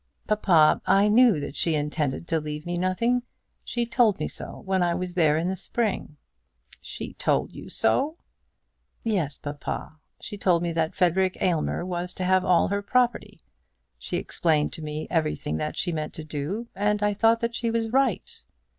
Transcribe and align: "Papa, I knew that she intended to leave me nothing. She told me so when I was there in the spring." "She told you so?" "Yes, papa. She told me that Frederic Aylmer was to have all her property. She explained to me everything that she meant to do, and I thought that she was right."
"Papa, 0.25 0.81
I 0.87 1.09
knew 1.09 1.39
that 1.39 1.55
she 1.55 1.75
intended 1.75 2.27
to 2.29 2.39
leave 2.39 2.65
me 2.65 2.75
nothing. 2.75 3.21
She 3.63 3.85
told 3.85 4.17
me 4.17 4.27
so 4.27 4.61
when 4.65 4.81
I 4.81 4.95
was 4.95 5.13
there 5.13 5.37
in 5.37 5.47
the 5.47 5.55
spring." 5.55 6.17
"She 6.81 7.13
told 7.13 7.53
you 7.53 7.69
so?" 7.69 8.17
"Yes, 9.03 9.37
papa. 9.37 9.99
She 10.19 10.39
told 10.39 10.63
me 10.63 10.71
that 10.71 10.95
Frederic 10.95 11.37
Aylmer 11.39 11.85
was 11.85 12.15
to 12.15 12.23
have 12.23 12.43
all 12.43 12.69
her 12.69 12.81
property. 12.81 13.41
She 13.99 14.17
explained 14.17 14.73
to 14.73 14.81
me 14.81 15.07
everything 15.11 15.57
that 15.57 15.77
she 15.77 15.91
meant 15.91 16.15
to 16.15 16.23
do, 16.23 16.67
and 16.73 17.03
I 17.03 17.13
thought 17.13 17.39
that 17.41 17.53
she 17.53 17.69
was 17.69 17.91
right." 17.91 18.43